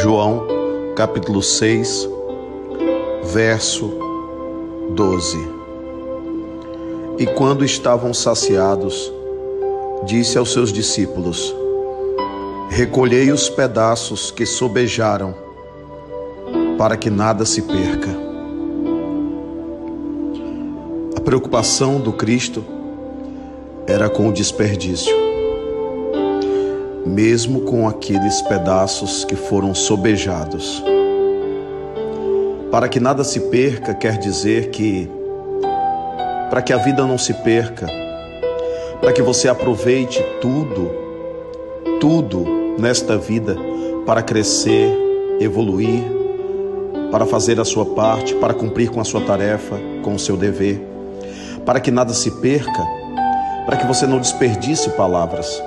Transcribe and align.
João, 0.00 0.46
capítulo 0.94 1.42
6, 1.42 2.08
verso 3.24 3.90
12. 4.90 5.36
E 7.18 7.26
quando 7.26 7.64
estavam 7.64 8.14
saciados, 8.14 9.12
disse 10.04 10.38
aos 10.38 10.52
seus 10.52 10.72
discípulos: 10.72 11.52
Recolhei 12.70 13.32
os 13.32 13.48
pedaços 13.48 14.30
que 14.30 14.46
sobejaram, 14.46 15.34
para 16.78 16.96
que 16.96 17.10
nada 17.10 17.44
se 17.44 17.62
perca. 17.62 18.16
A 21.16 21.20
preocupação 21.20 21.98
do 21.98 22.12
Cristo 22.12 22.64
era 23.84 24.08
com 24.08 24.28
o 24.28 24.32
desperdício, 24.32 25.27
mesmo 27.08 27.62
com 27.62 27.88
aqueles 27.88 28.42
pedaços 28.42 29.24
que 29.24 29.34
foram 29.34 29.74
sobejados. 29.74 30.82
Para 32.70 32.88
que 32.88 33.00
nada 33.00 33.24
se 33.24 33.40
perca, 33.40 33.94
quer 33.94 34.18
dizer 34.18 34.68
que, 34.68 35.10
para 36.50 36.60
que 36.60 36.72
a 36.72 36.76
vida 36.76 37.04
não 37.06 37.16
se 37.16 37.32
perca, 37.32 37.86
para 39.00 39.12
que 39.12 39.22
você 39.22 39.48
aproveite 39.48 40.22
tudo, 40.40 40.90
tudo 41.98 42.44
nesta 42.78 43.16
vida 43.16 43.56
para 44.04 44.22
crescer, 44.22 44.90
evoluir, 45.40 46.02
para 47.10 47.24
fazer 47.24 47.58
a 47.58 47.64
sua 47.64 47.86
parte, 47.86 48.34
para 48.34 48.52
cumprir 48.52 48.90
com 48.90 49.00
a 49.00 49.04
sua 49.04 49.22
tarefa, 49.22 49.76
com 50.02 50.14
o 50.14 50.18
seu 50.18 50.36
dever, 50.36 50.80
para 51.64 51.80
que 51.80 51.90
nada 51.90 52.12
se 52.12 52.30
perca, 52.32 52.84
para 53.64 53.78
que 53.78 53.86
você 53.86 54.06
não 54.06 54.18
desperdice 54.18 54.90
palavras. 54.90 55.62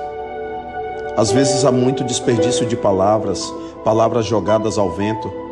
Às 1.16 1.30
vezes 1.30 1.64
há 1.64 1.72
muito 1.72 2.04
desperdício 2.04 2.66
de 2.66 2.76
palavras, 2.76 3.42
palavras 3.84 4.26
jogadas 4.26 4.78
ao 4.78 4.90
vento 4.90 5.42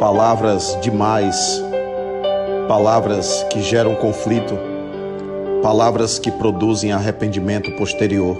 palavras 0.00 0.78
demais, 0.80 1.62
palavras 2.66 3.44
que 3.50 3.60
geram 3.60 3.94
conflito, 3.94 4.58
palavras 5.62 6.18
que 6.18 6.30
produzem 6.30 6.90
arrependimento 6.90 7.70
posterior. 7.72 8.34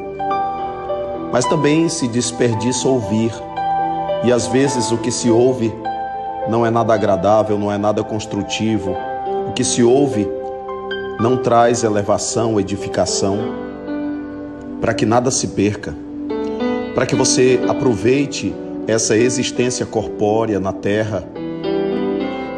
Mas 1.30 1.44
também 1.44 1.86
se 1.90 2.08
desperdiça 2.08 2.88
ouvir, 2.88 3.30
e 4.24 4.32
às 4.32 4.46
vezes 4.46 4.90
o 4.90 4.96
que 4.96 5.10
se 5.10 5.30
ouve 5.30 5.70
não 6.48 6.64
é 6.64 6.70
nada 6.70 6.94
agradável, 6.94 7.58
não 7.58 7.70
é 7.70 7.76
nada 7.76 8.02
construtivo. 8.02 8.96
O 9.46 9.52
que 9.52 9.62
se 9.62 9.82
ouve 9.82 10.26
não 11.20 11.36
traz 11.36 11.84
elevação, 11.84 12.58
edificação, 12.58 13.36
para 14.80 14.94
que 14.94 15.04
nada 15.04 15.30
se 15.30 15.48
perca, 15.48 15.94
para 16.94 17.06
que 17.06 17.14
você 17.14 17.60
aproveite 17.68 18.54
essa 18.86 19.16
existência 19.16 19.86
corpórea 19.86 20.58
na 20.58 20.72
terra 20.72 21.24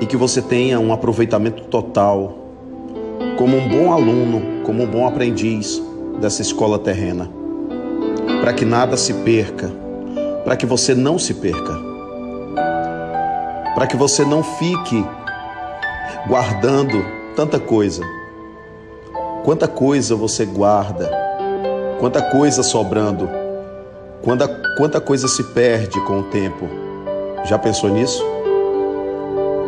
e 0.01 0.07
que 0.07 0.17
você 0.17 0.41
tenha 0.41 0.81
um 0.81 0.93
aproveitamento 0.93 1.65
total 1.65 2.39
como 3.37 3.57
um 3.57 3.69
bom 3.69 3.93
aluno, 3.93 4.63
como 4.65 4.83
um 4.83 4.87
bom 4.87 5.07
aprendiz 5.07 5.83
dessa 6.21 6.43
escola 6.43 6.79
terrena. 6.79 7.31
Para 8.41 8.53
que 8.53 8.65
nada 8.65 8.97
se 8.97 9.13
perca, 9.15 9.71
para 10.45 10.57
que 10.57 10.67
você 10.67 10.95
não 10.95 11.19
se 11.19 11.35
perca, 11.35 11.79
para 13.75 13.87
que 13.87 13.97
você 13.97 14.25
não 14.25 14.43
fique 14.43 15.05
guardando 16.27 17.05
tanta 17.37 17.59
coisa. 17.59 18.03
Quanta 19.45 19.67
coisa 19.67 20.15
você 20.15 20.45
guarda, 20.45 21.11
quanta 21.99 22.23
coisa 22.23 22.63
sobrando, 22.63 23.29
quanta, 24.23 24.49
quanta 24.77 25.01
coisa 25.01 25.29
se 25.29 25.43
perde 25.43 26.01
com 26.07 26.21
o 26.21 26.23
tempo. 26.25 26.69
Já 27.45 27.59
pensou 27.59 27.91
nisso? 27.91 28.25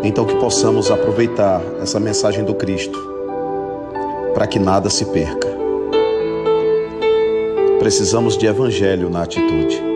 Então, 0.03 0.25
que 0.25 0.37
possamos 0.37 0.91
aproveitar 0.91 1.61
essa 1.81 1.98
mensagem 1.98 2.45
do 2.45 2.55
Cristo 2.55 2.98
para 4.33 4.47
que 4.47 4.59
nada 4.59 4.91
se 4.91 5.05
perca. 5.07 5.48
Precisamos 7.79 8.37
de 8.37 8.47
evangelho 8.47 9.11
na 9.11 9.23
atitude. 9.23 9.94